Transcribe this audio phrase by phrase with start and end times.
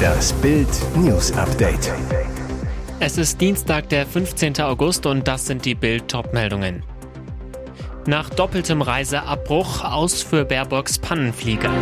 [0.00, 1.92] Das Bild News Update.
[3.00, 4.60] Es ist Dienstag, der 15.
[4.60, 6.82] August und das sind die Bild Topmeldungen.
[8.06, 11.72] Nach doppeltem Reiseabbruch aus für Baerbocks Pannenflieger.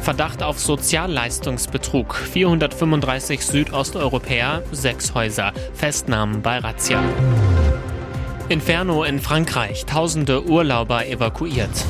[0.00, 2.14] Verdacht auf Sozialleistungsbetrug.
[2.14, 5.52] 435 Südosteuropäer, sechs Häuser.
[5.74, 7.02] Festnahmen bei Razzia.
[8.48, 9.86] Inferno in Frankreich.
[9.86, 11.84] Tausende Urlauber evakuiert.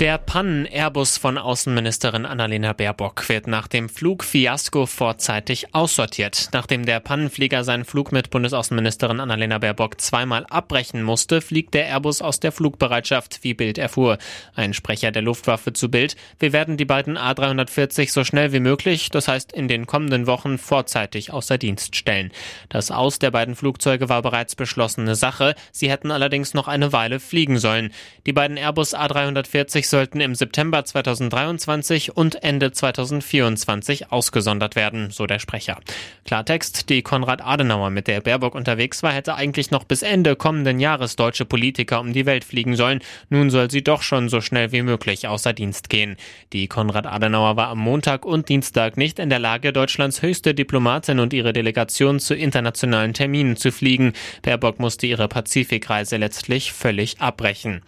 [0.00, 6.50] Der Pannen-Airbus von Außenministerin Annalena Baerbock wird nach dem Flugfiasko vorzeitig aussortiert.
[6.52, 12.22] Nachdem der Pannenflieger seinen Flug mit Bundesaußenministerin Annalena Baerbock zweimal abbrechen musste, fliegt der Airbus
[12.22, 14.18] aus der Flugbereitschaft, wie Bild erfuhr.
[14.54, 16.14] Ein Sprecher der Luftwaffe zu Bild.
[16.38, 20.58] Wir werden die beiden A340 so schnell wie möglich, das heißt in den kommenden Wochen,
[20.58, 22.30] vorzeitig außer Dienst stellen.
[22.68, 25.56] Das Aus der beiden Flugzeuge war bereits beschlossene Sache.
[25.72, 27.92] Sie hätten allerdings noch eine Weile fliegen sollen.
[28.26, 35.38] Die beiden Airbus A340 sollten im September 2023 und Ende 2024 ausgesondert werden, so der
[35.38, 35.78] Sprecher.
[36.24, 40.80] Klartext, die Konrad Adenauer, mit der Baerbock unterwegs war, hätte eigentlich noch bis Ende kommenden
[40.80, 43.00] Jahres deutsche Politiker um die Welt fliegen sollen.
[43.28, 46.16] Nun soll sie doch schon so schnell wie möglich außer Dienst gehen.
[46.52, 51.18] Die Konrad Adenauer war am Montag und Dienstag nicht in der Lage, Deutschlands höchste Diplomatin
[51.18, 54.12] und ihre Delegation zu internationalen Terminen zu fliegen.
[54.42, 57.82] Baerbock musste ihre Pazifikreise letztlich völlig abbrechen.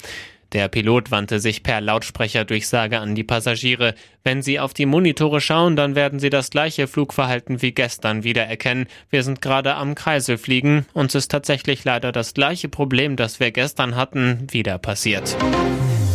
[0.53, 3.95] Der Pilot wandte sich per Lautsprecherdurchsage an die Passagiere.
[4.25, 8.87] Wenn Sie auf die Monitore schauen, dann werden Sie das gleiche Flugverhalten wie gestern wiedererkennen.
[9.11, 10.87] Wir sind gerade am Kreiselfliegen.
[10.93, 15.37] Uns ist tatsächlich leider das gleiche Problem, das wir gestern hatten, wieder passiert.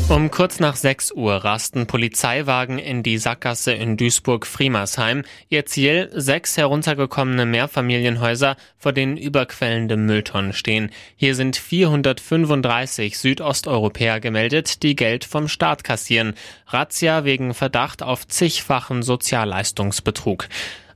[0.08, 5.24] Um kurz nach 6 Uhr rasten Polizeiwagen in die Sackgasse in Duisburg-Friemersheim.
[5.50, 10.92] Ihr Ziel, sechs heruntergekommene Mehrfamilienhäuser, vor denen überquellende Mülltonnen stehen.
[11.16, 16.36] Hier sind 435 Südosteuropäer gemeldet, die Geld vom Staat kassieren.
[16.68, 20.48] Razzia wegen Verdacht auf zigfachen Sozialleistungsbetrug.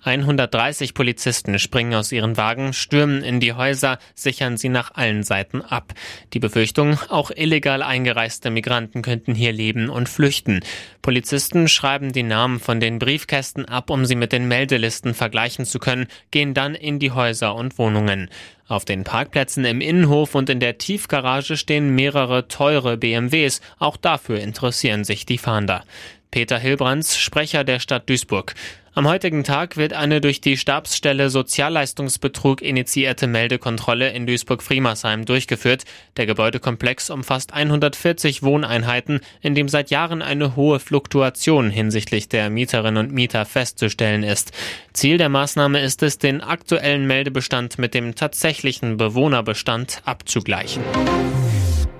[0.03, 5.61] 130 Polizisten springen aus ihren Wagen, stürmen in die Häuser, sichern sie nach allen Seiten
[5.61, 5.93] ab.
[6.33, 10.61] Die Befürchtung, auch illegal eingereiste Migranten könnten hier leben und flüchten.
[11.01, 15.79] Polizisten schreiben die Namen von den Briefkästen ab, um sie mit den Meldelisten vergleichen zu
[15.79, 18.29] können, gehen dann in die Häuser und Wohnungen.
[18.69, 23.61] Auf den Parkplätzen im Innenhof und in der Tiefgarage stehen mehrere teure BMWs.
[23.79, 25.83] Auch dafür interessieren sich die Fahnder.
[26.29, 28.53] Peter Hilbrands, Sprecher der Stadt Duisburg.
[28.99, 35.85] Am heutigen Tag wird eine durch die Stabsstelle Sozialleistungsbetrug initiierte Meldekontrolle in Duisburg-Friemersheim durchgeführt.
[36.17, 43.05] Der Gebäudekomplex umfasst 140 Wohneinheiten, in dem seit Jahren eine hohe Fluktuation hinsichtlich der Mieterinnen
[43.05, 44.51] und Mieter festzustellen ist.
[44.91, 50.83] Ziel der Maßnahme ist es, den aktuellen Meldebestand mit dem tatsächlichen Bewohnerbestand abzugleichen.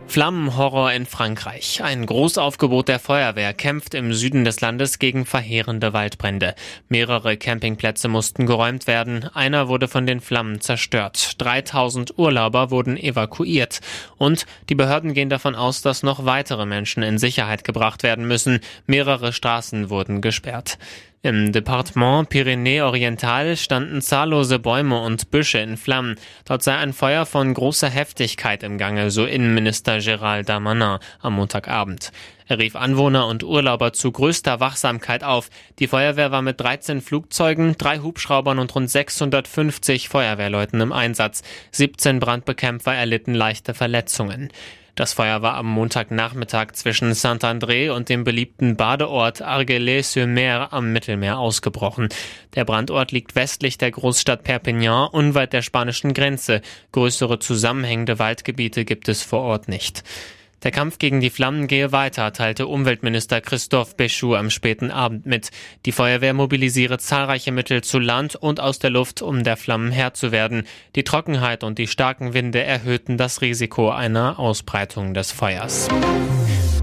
[0.10, 1.84] Flammenhorror in Frankreich.
[1.84, 6.56] Ein Großaufgebot der Feuerwehr kämpft im Süden des Landes gegen verheerende Waldbrände.
[6.88, 9.30] Mehrere Campingplätze mussten geräumt werden.
[9.36, 11.36] Einer wurde von den Flammen zerstört.
[11.38, 13.82] 3000 Urlauber wurden evakuiert.
[14.18, 18.62] Und die Behörden gehen davon aus, dass noch weitere Menschen in Sicherheit gebracht werden müssen.
[18.88, 20.80] Mehrere Straßen wurden gesperrt.
[21.22, 26.16] Im Departement Pyrenäe-Oriental standen zahllose Bäume und Büsche in Flammen.
[26.46, 32.14] Dort sei ein Feuer von großer Heftigkeit im Gange, so Innenminister Gérald Damanin am Montagabend.
[32.48, 35.50] Er rief Anwohner und Urlauber zu größter Wachsamkeit auf.
[35.80, 41.44] Die Feuerwehr war mit 13 Flugzeugen, drei Hubschraubern und rund 650 Feuerwehrleuten im Einsatz.
[41.72, 44.54] 17 Brandbekämpfer erlitten leichte Verletzungen.
[45.00, 52.10] Das Feuer war am Montagnachmittag zwischen Saint-André und dem beliebten Badeort Argelès-sur-Mer am Mittelmeer ausgebrochen.
[52.56, 56.60] Der Brandort liegt westlich der Großstadt Perpignan, unweit der spanischen Grenze.
[56.92, 60.04] Größere zusammenhängende Waldgebiete gibt es vor Ort nicht.
[60.64, 65.52] Der Kampf gegen die Flammen gehe weiter, teilte Umweltminister Christophe Béchou am späten Abend mit.
[65.86, 70.14] Die Feuerwehr mobilisiere zahlreiche Mittel zu Land und aus der Luft, um der Flammen Herr
[70.14, 70.64] zu werden.
[70.96, 75.88] Die Trockenheit und die starken Winde erhöhten das Risiko einer Ausbreitung des Feuers.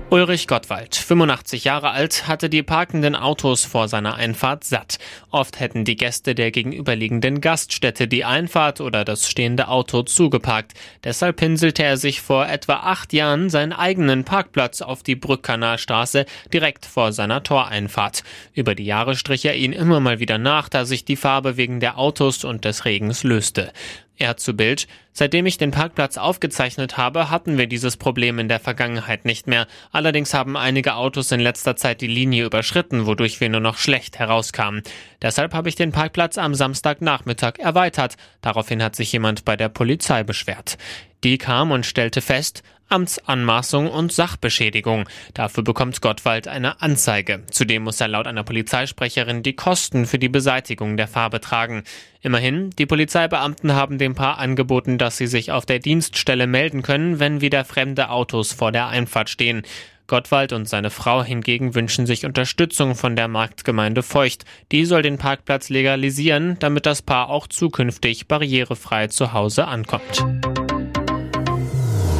[0.08, 5.00] Ulrich Gottwald, 85 Jahre alt, hatte die parkenden Autos vor seiner Einfahrt satt.
[5.32, 10.74] Oft hätten die Gäste der gegenüberliegenden Gaststätte die Einfahrt oder das stehende Auto zugeparkt.
[11.02, 16.86] Deshalb pinselte er sich vor etwa acht Jahren seinen eigenen Parkplatz auf die Brückkanalstraße direkt
[16.86, 18.22] vor seiner Toreinfahrt.
[18.54, 21.80] Über die Jahre strich er ihn immer mal wieder nach, da sich die Farbe wegen
[21.80, 23.72] der Autos und des Regens löste.
[24.18, 24.86] Er zu Bild.
[25.18, 29.66] Seitdem ich den Parkplatz aufgezeichnet habe, hatten wir dieses Problem in der Vergangenheit nicht mehr.
[29.90, 34.18] Allerdings haben einige Autos in letzter Zeit die Linie überschritten, wodurch wir nur noch schlecht
[34.18, 34.82] herauskamen.
[35.22, 38.16] Deshalb habe ich den Parkplatz am Samstagnachmittag erweitert.
[38.42, 40.76] Daraufhin hat sich jemand bei der Polizei beschwert.
[41.24, 45.08] Die kam und stellte fest, Amtsanmaßung und Sachbeschädigung.
[45.34, 47.42] Dafür bekommt Gottwald eine Anzeige.
[47.50, 51.82] Zudem muss er laut einer Polizeisprecherin die Kosten für die Beseitigung der Farbe tragen.
[52.20, 57.20] Immerhin, die Polizeibeamten haben dem Paar angeboten, dass sie sich auf der Dienststelle melden können,
[57.20, 59.62] wenn wieder fremde Autos vor der Einfahrt stehen.
[60.08, 64.44] Gottwald und seine Frau hingegen wünschen sich Unterstützung von der Marktgemeinde Feucht.
[64.72, 70.26] Die soll den Parkplatz legalisieren, damit das Paar auch zukünftig barrierefrei zu Hause ankommt.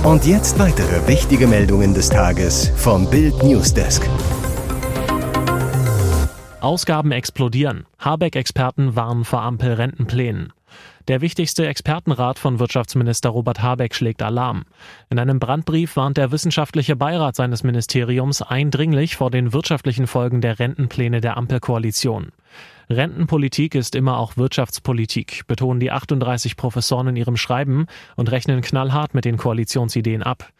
[0.04, 4.08] Und jetzt weitere wichtige Meldungen des Tages vom Bild Newsdesk.
[6.60, 7.86] Ausgaben explodieren.
[7.98, 10.52] Habeck-Experten warnen vor Ampel-Rentenplänen.
[11.08, 14.64] Der wichtigste Expertenrat von Wirtschaftsminister Robert Habeck schlägt Alarm.
[15.08, 20.58] In einem Brandbrief warnt der wissenschaftliche Beirat seines Ministeriums eindringlich vor den wirtschaftlichen Folgen der
[20.58, 22.32] Rentenpläne der Ampelkoalition.
[22.88, 29.12] Rentenpolitik ist immer auch Wirtschaftspolitik, betonen die 38 Professoren in ihrem Schreiben und rechnen knallhart
[29.12, 30.50] mit den Koalitionsideen ab.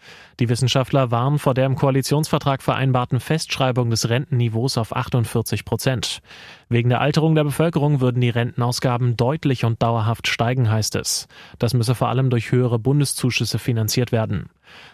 [0.41, 6.21] Die Wissenschaftler warnen vor der im Koalitionsvertrag vereinbarten Festschreibung des Rentenniveaus auf 48 Prozent.
[6.69, 11.29] Wegen der Alterung der Bevölkerung würden die Rentenausgaben deutlich und dauerhaft steigen, heißt es.
[11.59, 14.51] Das müsse vor allem durch höhere Bundeszuschüsse finanziert werden.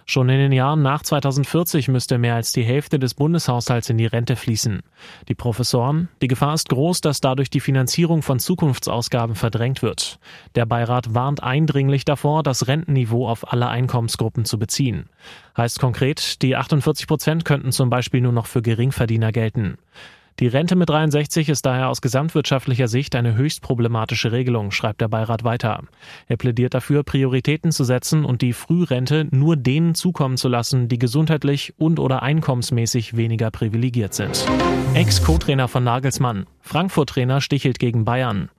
[0.06, 4.06] Schon in den Jahren nach 2040 müsste mehr als die Hälfte des Bundeshaushalts in die
[4.06, 4.83] Rente fließen.
[5.29, 10.21] Die Professoren, die Gefahr ist groß, dass dadurch die Finanzierung von Zukunftsausgaben verdrängt wird.
[10.55, 15.09] Der Beirat warnt eindringlich davor, das Rentenniveau auf alle Einkommensgruppen zu beziehen.
[15.56, 19.79] Heißt konkret, die 48 Prozent könnten zum Beispiel nur noch für Geringverdiener gelten.
[20.40, 25.08] Die Rente mit 63 ist daher aus gesamtwirtschaftlicher Sicht eine höchst problematische Regelung, schreibt der
[25.08, 25.82] Beirat weiter.
[26.26, 30.99] Er plädiert dafür, Prioritäten zu setzen und die Frührente nur denen zukommen zu lassen, die
[30.99, 34.46] gesundheitlich und oder einkommensmäßig weniger privilegiert sind.
[34.94, 36.46] Ex-Co-Trainer von Nagelsmann.
[36.61, 38.50] Frankfurt-Trainer stichelt gegen Bayern.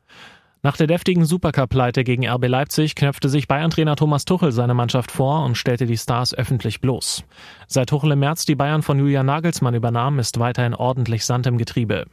[0.66, 5.44] Nach der deftigen Supercup-Pleite gegen RB Leipzig knöpfte sich Bayern-Trainer Thomas Tuchel seine Mannschaft vor
[5.44, 7.26] und stellte die Stars öffentlich bloß.
[7.68, 11.58] Seit Tuchel im März die Bayern von Julian Nagelsmann übernahm, ist weiterhin ordentlich Sand im
[11.58, 12.06] Getriebe.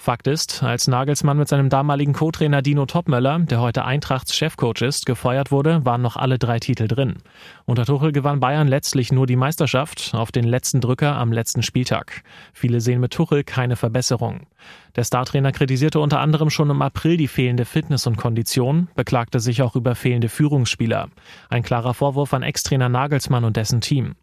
[0.00, 5.04] Fakt ist, als Nagelsmann mit seinem damaligen Co-Trainer Dino Topmöller, der heute Eintrachts Chefcoach ist,
[5.04, 7.18] gefeuert wurde, waren noch alle drei Titel drin.
[7.66, 12.22] Unter Tuchel gewann Bayern letztlich nur die Meisterschaft auf den letzten Drücker am letzten Spieltag.
[12.54, 14.46] Viele sehen mit Tuchel keine Verbesserung.
[14.96, 19.60] Der Startrainer kritisierte unter anderem schon im April die fehlende Fitness und Kondition, beklagte sich
[19.60, 21.10] auch über fehlende Führungsspieler.
[21.50, 24.14] Ein klarer Vorwurf an Ex-Trainer Nagelsmann und dessen Team.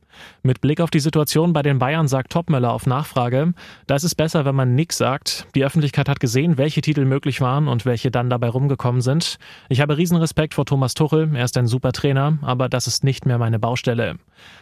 [0.44, 3.54] Mit Blick auf die Situation bei den Bayern sagt Topmöller auf Nachfrage,
[3.86, 5.48] da ist es besser, wenn man nichts sagt.
[5.56, 9.38] Die Öffentlichkeit hat gesehen, welche Titel möglich waren und welche dann dabei rumgekommen sind.
[9.70, 13.26] Ich habe Riesenrespekt vor Thomas Tuchel, er ist ein super Trainer, aber das ist nicht
[13.26, 14.16] mehr meine Baustelle.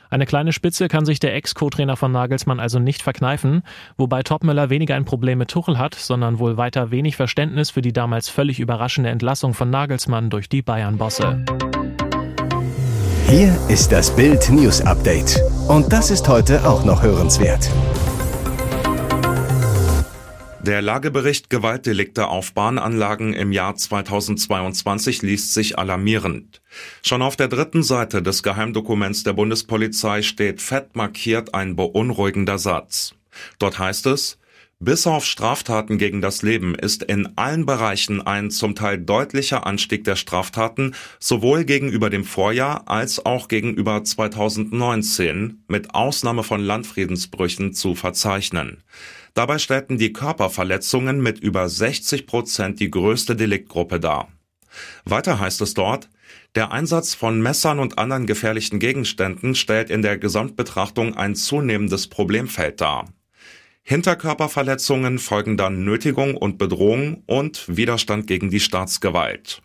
[0.10, 3.64] Eine kleine Spitze kann sich der Ex-Co-Trainer von Nagelsmann also nicht verkneifen,
[3.98, 7.94] wobei Topmöller weniger ein Problem mit Tuchel hat, sondern wohl weiter wenig Verständnis für die
[7.94, 11.44] damals völlig überraschende Entlassung von Nagelsmann durch die Bayern-Bosse.
[13.28, 15.42] Hier ist das Bild News Update.
[15.68, 17.72] Und das ist heute auch noch hörenswert.
[20.62, 26.62] Der Lagebericht Gewaltdelikte auf Bahnanlagen im Jahr 2022 liest sich alarmierend.
[27.02, 33.16] Schon auf der dritten Seite des Geheimdokuments der Bundespolizei steht fett markiert ein beunruhigender Satz.
[33.58, 34.38] Dort heißt es,
[34.80, 40.04] bis auf Straftaten gegen das Leben ist in allen Bereichen ein zum Teil deutlicher Anstieg
[40.04, 47.96] der Straftaten sowohl gegenüber dem Vorjahr als auch gegenüber 2019 mit Ausnahme von Landfriedensbrüchen zu
[47.96, 48.84] verzeichnen.
[49.34, 54.30] Dabei stellten die Körperverletzungen mit über 60 Prozent die größte Deliktgruppe dar.
[55.06, 56.10] Weiter heißt es dort,
[56.56, 62.82] der Einsatz von Messern und anderen gefährlichen Gegenständen stellt in der Gesamtbetrachtung ein zunehmendes Problemfeld
[62.82, 63.08] dar.
[63.88, 69.62] Hinterkörperverletzungen folgen dann Nötigung und Bedrohung und Widerstand gegen die Staatsgewalt.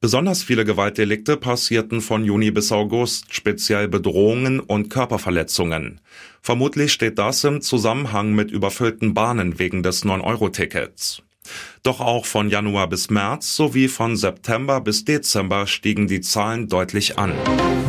[0.00, 6.00] Besonders viele Gewaltdelikte passierten von Juni bis August, speziell Bedrohungen und Körperverletzungen.
[6.42, 11.22] Vermutlich steht das im Zusammenhang mit überfüllten Bahnen wegen des 9-Euro-Tickets.
[11.82, 17.18] Doch auch von Januar bis März sowie von September bis Dezember stiegen die Zahlen deutlich
[17.18, 17.32] an.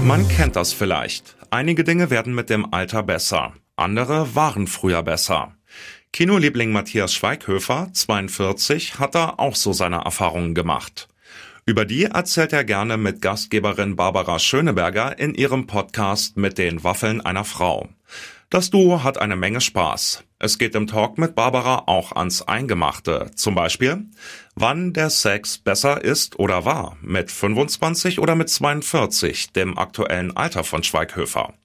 [0.03, 1.35] Man kennt das vielleicht.
[1.51, 3.53] Einige Dinge werden mit dem Alter besser.
[3.75, 5.53] Andere waren früher besser.
[6.13, 11.09] Kinoliebling Matthias Schweighöfer, 42, hat da auch so seine Erfahrungen gemacht.
[11.65, 17.19] Über die erzählt er gerne mit Gastgeberin Barbara Schöneberger in ihrem Podcast mit den Waffeln
[17.19, 17.89] einer Frau.
[18.49, 20.23] Das Duo hat eine Menge Spaß.
[20.39, 23.31] Es geht im Talk mit Barbara auch ans Eingemachte.
[23.35, 24.05] Zum Beispiel,
[24.55, 30.63] wann der Sex besser ist oder war, mit 25 oder mit 42, dem aktuellen Alter
[30.63, 31.55] von Schweighöfer.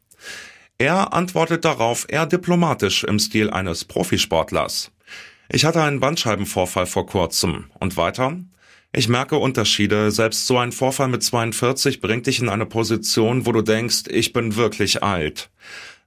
[0.80, 4.90] Er antwortet darauf eher diplomatisch im Stil eines Profisportlers.
[5.50, 7.66] Ich hatte einen Bandscheibenvorfall vor kurzem.
[7.80, 8.38] Und weiter?
[8.90, 10.10] Ich merke Unterschiede.
[10.10, 14.32] Selbst so ein Vorfall mit 42 bringt dich in eine Position, wo du denkst, ich
[14.32, 15.50] bin wirklich alt.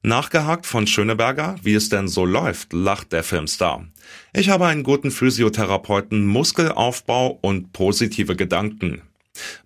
[0.01, 3.85] Nachgehakt von Schöneberger, wie es denn so läuft, lacht der Filmstar.
[4.33, 9.03] Ich habe einen guten Physiotherapeuten, Muskelaufbau und positive Gedanken.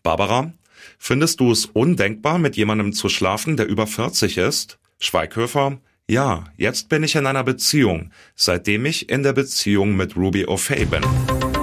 [0.03, 0.51] Barbara,
[0.99, 4.77] findest du es undenkbar, mit jemandem zu schlafen, der über 40 ist?
[4.99, 10.45] Schweighöfer, ja, jetzt bin ich in einer Beziehung, seitdem ich in der Beziehung mit Ruby
[10.45, 11.56] O'Fay bin.